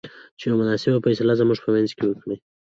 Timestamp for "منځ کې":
1.75-2.03